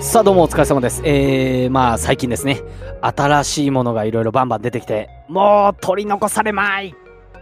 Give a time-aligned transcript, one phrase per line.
[0.00, 1.02] さあどうもお疲れ様です。
[1.04, 2.62] えー、まあ最近ですね、
[3.02, 6.94] 新しいものがいろいろバンバン出てきて、もう取り残されまい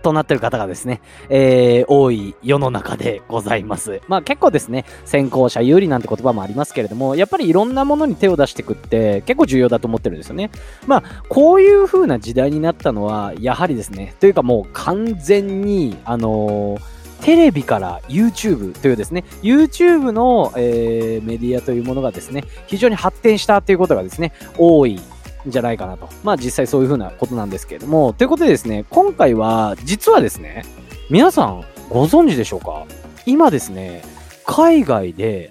[0.02, 1.00] となってる方がですね、
[1.30, 4.00] えー、多い世の中でございます。
[4.08, 10.50] まあ結構ですね、先行者有利なんて言葉もありますけれども、やっぱりいろんなものに手を出していくって結構重要だと思ってるんですよね。
[10.88, 25.00] まあこういう風な時代になったのは、やはりですね、というかもう完全に、あのーテレビから YouTube というですね、YouTube の、えー、メディアというものがですね、非常に発展したということがですね、多いん
[25.46, 26.08] じゃないかなと。
[26.24, 30.64] まあ実際そういうふうなことなんですけれども、ということでですね、今回は実はですね、
[31.10, 32.86] 皆さんご存知でしょうか？
[33.26, 34.02] 今ですね、
[34.46, 35.50] 海外で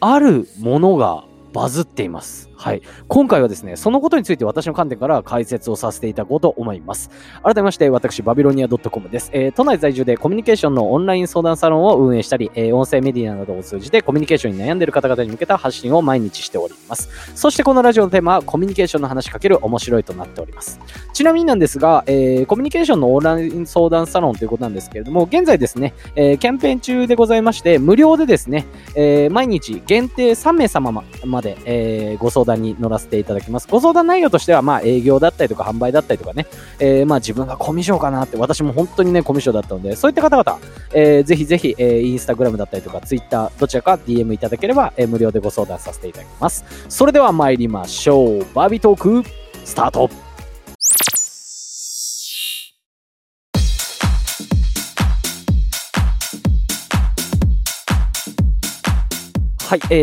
[0.00, 2.50] あるものがバズっています。
[2.56, 2.82] はい。
[3.06, 7.10] 今回はですね、そのことについて私の観点から解説をさせていただこうと思います。
[7.42, 9.30] 改めまして、私、バビロニア .com です。
[9.32, 17.08] えー、都内在住でコミュニケーションのオンライン相談サロンを運営したり、えー、音声メディアなどを通じてコミュニケーションに悩んでいる方々に向けた発信を毎日しております。
[17.34, 20.80] そしてこのラジオのテーマはコミュニケーションの話しかける面白いとなっております。
[21.12, 28.66] ちなみになんですが、えー、コミュニケーションのオンライン相談サロンということなんですけれども、現在ですね、えー、キャンペーン中でございまして、無料でですね、
[29.00, 30.90] えー、毎日限定3名様
[31.24, 33.68] まで、えー、ご相談に乗らせていただきます。
[33.68, 36.48] ご相談内容としては、まあ、営業だったりとか、販売だったりとかね、
[36.80, 40.58] えー、まあ、自分がコミュ障かなって、私も本当にね、コミュ障だったので、そういった方々、
[40.92, 46.64] えー、ぜひぜひ、えー、インスタグラムだったりとか、ツイッター、どちらか DM いただければ、えー、無料でご相談させていただきます。
[46.88, 48.46] それでは参りましょう。
[48.52, 49.28] バービートーク、
[49.64, 50.10] スタート
[59.68, 59.96] はい、え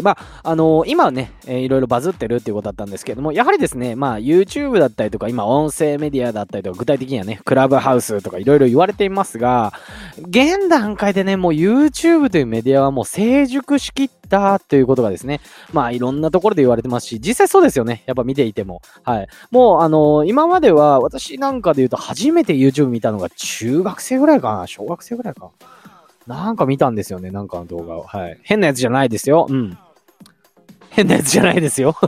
[0.00, 9.72] ー、まあ、あのー、今ね、えー、いろいろバズってるっていうことだったんですけども、やはりですね、まあ、YouTube だったりとか、今、音声メディアだったりとか、具体的にはね、クラブハウスとかいろいろ言われていますが、
[10.18, 15.40] 現段階でね、もう YouTube というメディアはもう成熟しきったということがですね、
[15.72, 18.82] まあ、いろんなところで言われてますし、実際そうですよね、やっぱ見ていても。
[19.04, 19.28] はい。
[19.50, 25.50] もう、あのー、今までは、私なんかで言うと、初めて YouTube 見たのが中学生ぐらいかな、小学生ぐらいか。
[25.60, 25.77] な
[26.28, 28.02] なんか見たんですよね、なんかの動画を。
[28.02, 28.38] はい。
[28.42, 29.46] 変なやつじゃないですよ。
[29.48, 29.76] うん。
[30.90, 31.96] 変なやつじゃないですよ。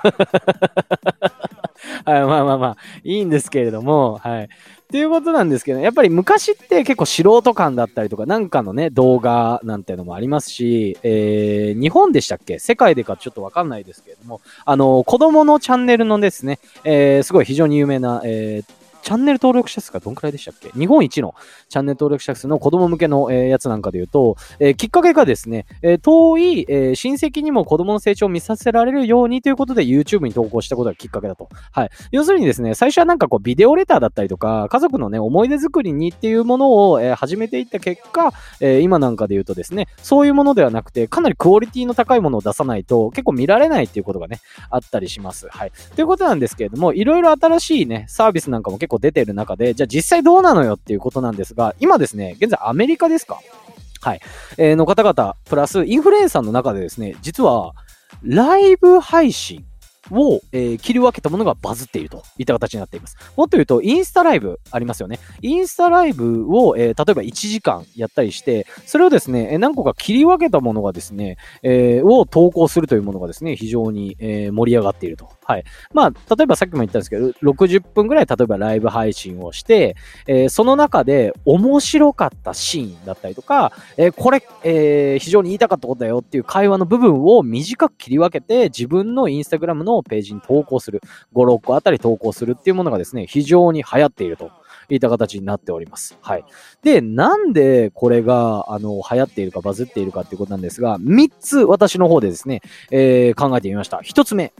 [2.04, 4.44] はい、まあまあまあ、いいんですけれども、はい。
[4.44, 4.48] っ
[4.90, 12.58] ていうことなんですけど、やっぱり昔って結構素人感だったりとか、なんかのね、動画なんてのもありますし、えー、日本でしたっけ？
[12.58, 20.70] 世界でかちょっとわかんないですけれども、あの、子供のチャンネルのですね、えー、すごい非常に有名な、えー、チャンネル登録者数がどんくらいでしたっけ？
[20.78, 21.34] 日本一の
[21.68, 31.48] チャンネル登録者数の子供向けの、え、やつなんかで言うと、え、きっかけがですね、え、遠い、え、親戚にも子供の成長を見させられるようにということで YouTube に投稿したことがきっかけだと。
[31.72, 31.90] はい。
[32.12, 44.40] 要するにですね、最初はなんかこうビデオレターだったりとか、家族のね、思い出作りにっていうものを、え、始めていった結果、え、今なんかで言うとですね、そういうものではなくて、かなりクオリティの高いものを出さないと結構見られないっていうことがね、
[44.70, 45.48] あったりします。
[45.48, 45.72] はい。
[45.94, 53.40] ということなんですけれども、いろいろ新しいね、サービスなんかも結構出てる中で、じゃあ実際どうなのよっていうことなんですが、今ですね、現在アメリカですか？
[54.00, 54.20] はい。
[54.56, 57.72] えー、の方々、プラスインフルエンサーの中でですね、実は、
[58.22, 59.64] ライブ配信
[60.10, 63.16] を、えー、切り分けたものがバズっているといった形になっています。
[63.36, 65.18] もっと言うと、インスタライブありますよね。
[65.42, 75.28] インスタライブを、えー、例えば1時間やったりして、それをですね、何個か切り分けたものがですね、えー、を投稿するというものがですね、非常に、え、盛り上がっていると。
[75.44, 75.64] はい。
[75.92, 79.96] まあ、例えばさっきも言ったんですけど、60分ぐらい例えばライブ配信をして、
[80.26, 91.00] え、その中で面白かったシーンだったりとか、え、これ、え、非常に言いたかったことだよっていう会話の部分を短く切り分けて、自分のインスタグラムのページに投稿する。
[91.34, 94.50] 5、6個あたり投稿するっていうものがですね、非常に流行っていると。
[94.94, 96.18] いった形になっております。
[96.20, 96.44] はい。
[96.82, 102.60] で、なんでこれが、あの、流行っているかバズっているかっていうことなんですが、3つ私の方でですね、
[102.90, 103.98] えー、考えてみました。
[103.98, 104.52] 1つ目。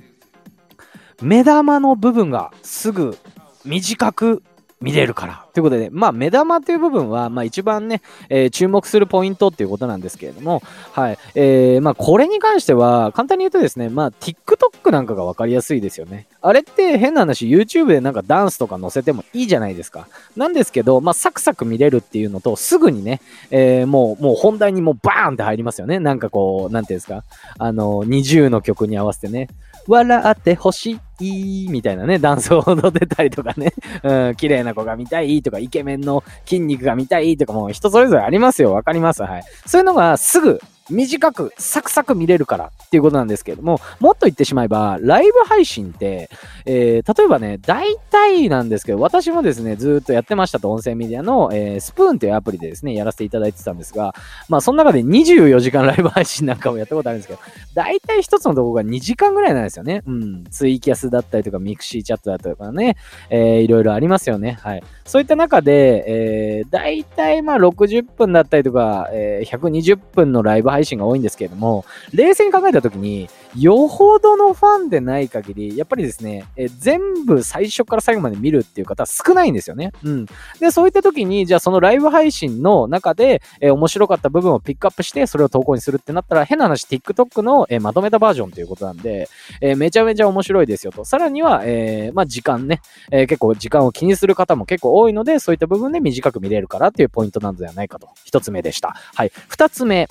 [1.20, 3.18] 目玉の部分がすぐ
[3.64, 4.42] 短く
[4.80, 5.44] 見れるから。
[5.52, 11.18] ということで、まあ、目玉という部分は、まあ、一番ね、えー、注目するポイントっていうことなんですけれども、はい。
[11.34, 16.28] えー、まあ、これに関しては、簡単に言うとですね、まあ、TikTok なんかがわかりやすいですよね。
[16.40, 20.08] あれって変な話、YouTube でなんかダンスとか載せてもいいじゃないですか。
[20.34, 25.98] なんですけど、まあ、サクサク見れるっていうのと、すぐにね、えー、もう、もう本題にもうバーンって入りますよね。
[25.98, 27.22] なんかこう、なんていうんですか、
[27.58, 29.48] あの、20の曲に合わせてね、
[29.86, 33.72] 笑ってほしいいいみたいなね、ダンスを踊ってたりとかね、
[34.02, 38.72] うん、綺麗な子が見たいとか、イケメンの筋肉が見たいとかもう人それぞれありますよ。
[38.72, 39.22] わかります。
[39.22, 39.42] はい。
[39.66, 40.60] そういうのがすぐ
[40.90, 46.30] 短く、サクサク見れるからっていうことなんですけれども、もっと言ってしまえば、ライブ配信って、
[46.66, 54.14] えー、例えばね、大体なんですけど、私もですね、ずっとやってましたと、音声メディアの、えー、スプーンというアプリでですね、やらせていただいてたんですが、
[54.48, 57.40] まあ、その中で24時間ライブ配信なんかもやったことあるんですけど、
[57.74, 60.02] 大体一つのとこが2時間ぐらいなんですよね。
[60.06, 60.44] うん。
[60.50, 62.96] ツイキャスだったりとか、ミクシーチャットだったりとかね、
[63.30, 64.58] えー、いろいろありますよね。
[64.62, 64.82] はい。
[65.04, 79.92] そういった中で、えー、大体まあ60分だったりとか、えー、120分のライブ配信配信が多いんですけれども、冷静に考えたときに、よほどのファンでない限り、やっぱりですね、え、全部最初から最後まで見るっていう方は少ないんですよね。
[80.02, 80.26] うん。
[80.58, 89.28] で、そういった時に、じゃあそのライブ配信の中で、え、面白かった部分をピックアップして、それを投稿にするってなったら、変な話、TikTok の、え、まとめたバージョンということなんで、
[89.60, 91.04] え、めちゃめちゃ面白いですよと。
[91.04, 92.80] さらには、えー、まあ時間ね、
[93.10, 98.08] えー、結構時間を気にする方も結構多いので、そういった部分で短く見れるからっていうポイントなのではないかと。
[98.24, 98.94] 一つ目でした。
[99.14, 99.32] はい。
[99.48, 100.08] 二つ目。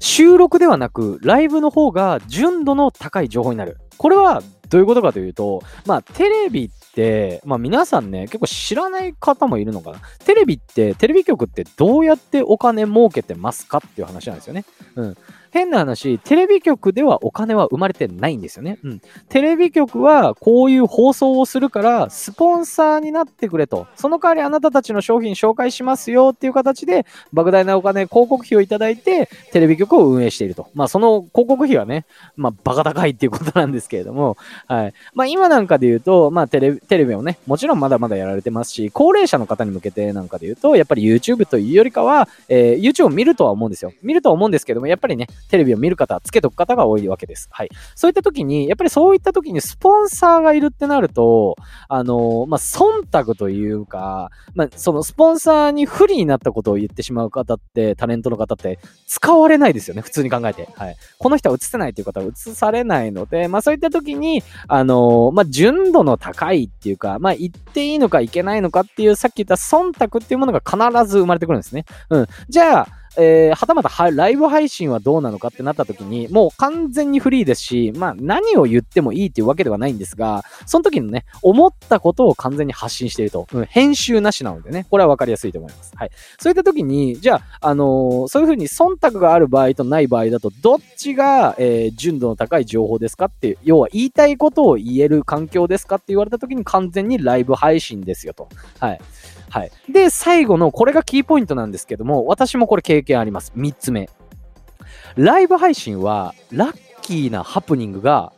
[0.00, 3.78] 収録ではなく、ライブの方が純度の高い情報になる。
[3.96, 10.00] これはどういうことかというと、まあ、テレビって、まあ皆さんね、結構知らない方もいるのかな。
[10.24, 14.64] テレビって、テレビ局ってどうやってお金儲けてますかっていう話なんですよね。
[14.96, 15.16] うん。
[15.50, 18.78] 変な話、テレビ局ではお金は生まれてないんですよね。
[18.82, 19.00] うん。
[19.28, 23.86] テレビ局はこういう放送をするから、スポンサーになってくれと。
[23.96, 30.68] その代わりあなたたちの商品紹介しますよっていう形で、莫大なお金、広告費をいただいて、テレビ局を運営していると。
[30.74, 32.06] まあ、その広告費はね、
[32.36, 34.36] まあ、バカ高いっていうことなんですけれども、
[34.66, 34.94] はい。
[35.14, 43.92] まあ、今なんかで言うと、まあ、テレビ、テレビをね、もちろんまだまだやられてますし、高齢者の方に向けてなんかで言うと、やっぱり YouTube というよりかは、えー、YouTube を見るとは思うんですよ。
[44.02, 47.48] 見るとは思うんですけども、やっぱりね、テレビを見る方、つけとく方が多いわけです。
[47.50, 47.68] はい。
[47.94, 51.56] そういった時に、やっぱりそういった時にスポンサーがいるってなると、
[51.88, 60.68] あのまあ、忖度というか、まあ、そのスポンサーに不利になったことを言ってしまう方って、タレントの方って使われないですよね、普通に考えて。
[60.74, 60.96] はい。
[61.18, 70.76] この人は映せないという方は映されないので、まあ、そういった時に、あのまあ、純度の高いっていうか、まあ、言っていいのかいけないのかっていう、さっき言った忖度っていうものが必
[71.10, 71.84] ず生まれてくるんですね。
[72.10, 72.26] うん。
[72.48, 83.48] じゃあ、えー、はたまたライブ配信はどうなのかってなった時に、もう完全にフリーですし、まあ何を言ってもいいっていうわけではないんですが、その時のね、思ったことを完全に発信していると。
[83.52, 85.92] うん、編集なしなのでね、これはわかりやすいと思います。
[85.96, 86.10] はい。
[86.38, 98.48] そういった時に、じゃあ、あのー、そういうふうに忖度がある場合とない場合だと、どっちが、えー、純度の高い情報ですかっていう、要は言いたいことを言える環境ですかって言われた時に完全にライブ配信ですよと。
[98.78, 99.00] はい。
[99.50, 99.70] はい。
[99.90, 103.52] で、最後の、これがキーポイントなんですけども、私もこれ経験あります。
[103.56, 104.08] 3つ目。
[105.16, 108.32] ライブ配信は、ラッキーなハプニングが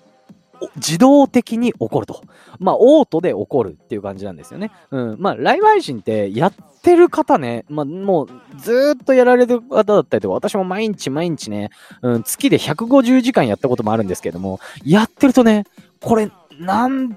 [0.77, 2.23] 自動的に起こると。
[2.59, 4.71] まあ、オートで起こるっていう感じなんですよね。
[4.91, 5.17] うん。
[5.19, 6.53] まあ、ライブ配信ってやっ
[6.83, 8.29] てる方ね、まあ、もう
[8.59, 11.71] ずっとやられる方だったりとか、私も毎日毎日ね、
[12.03, 15.65] うん、月で150時間やったこともあるんですけども、やってるとね、
[16.01, 17.17] これ、なん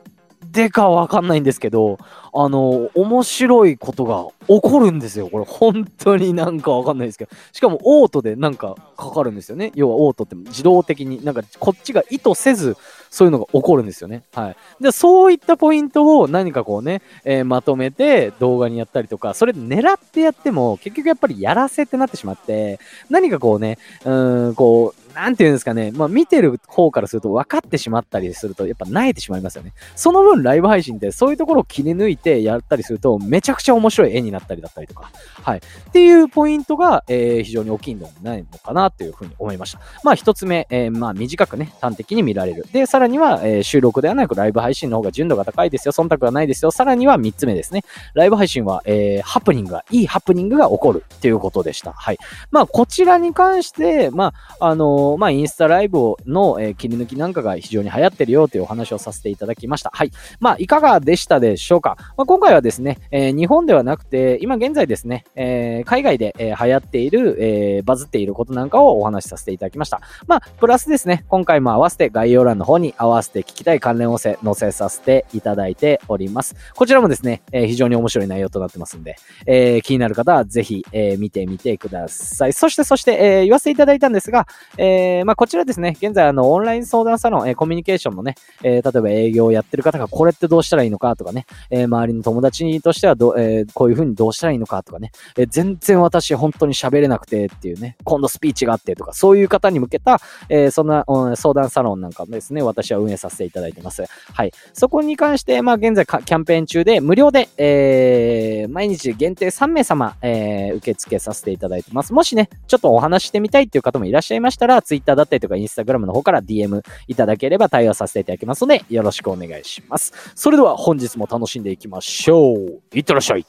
[0.54, 1.98] でかわかんないんですけど、
[2.32, 5.28] あの、面白いことが起こるんですよ。
[5.30, 7.32] これ本当になんかわかんないですけど。
[7.52, 9.72] しかもオートでなんかかかるんですよね。
[9.74, 12.78] 要はオートって自動的になんかこっちが意図せず
[13.14, 14.24] そういうのが起こるんですよね。
[14.34, 14.56] はい。
[14.82, 22.80] で、そういったポイントを何かこうね、えー、まとめて動画にやったりとか、それ狙ってやっても結局やっぱりやらせってなってしまって、
[23.12, 29.74] 何かこうね、うん、こう、なんていうんですかね、まあ見てる方からすると分かってしまったりすると、やっぱ慣れてしまいますよね。
[29.96, 35.12] その分ライブ配信ってそういうところを切り抜いてやったりすると、めちゃくちゃ面白い絵になったりだったりとか、
[35.44, 35.60] はい。
[35.60, 39.80] っていうポイントが、えー、非常に大きいのないのかなというふうに思いました。
[40.04, 42.66] まあ一つ目、えー、まあ短くね、端的に見られる。
[42.72, 46.72] で、さららには、えー、収録ではなくライブ配信の方が純度が高いですよ、忖度がないですよ。
[46.72, 47.84] さらには三つ目ですね。
[48.16, 51.94] ライブ配信は、えー、ハプニングが、いいハプニングが起こるっていうことでした。
[51.94, 52.18] はい。
[52.50, 59.92] まあこちらに関して、まあ、あのー、まあインスタライブイブの、え、切り抜きなんかが非常に流行ってるよというお話をさせていただきました。
[59.94, 60.12] はい。
[60.40, 61.98] まあ、いかがでしたでしょうか。
[62.18, 70.02] まあ、今回はですね、え、日本ではなくて、今現在ですね、え、海外で、え、流行っている、え、バズっていることなんかをお話しさせていただきました。
[70.28, 76.56] まあ、プラスですね、今回も合わせて概要欄の方に合わせて聞きたい関連音声載せさせていただいております。
[76.76, 82.54] こちらもですね、えー、非常に面白い内容となってますんで、えー、気になる方はぜひ、えー、見てみてください。
[82.54, 84.48] そして、そして、えー、言わせていただいたんですが、
[84.78, 100.20] えー、まあ、こちらですね、現在あの、オンライン相談サロン、えー、コミュニケーションのね、えー、例えば営業をやってる方がこれってどうしたらいいのかとかね、えー、周りの友達としてはど、えー、こういう風にどうしたらいいのかとかね、えー、全然私本当に喋れなくてっていうね、今度スピーチがあってとか、そういう方に向けた、
[100.50, 104.04] えー、そんな、うん、相談サロンなんかもですね、私は運営させていただいてます。
[104.34, 104.52] はい。
[104.74, 112.14] そこに関して、まあ現在キャンペーン中で無料で、えー、毎日限定3名様、えー、受付させていただいてます。
[112.14, 120.14] もしね、ちょっとお話してみたいっていう方もいらっしゃいましたら、Twitter だったりとか Instagram の方から DM いただければ対応させていただきますので、よろしくお願いします。
[120.36, 122.82] それでは本日も楽しんでいきましょう。
[122.94, 123.46] いってらっしゃい。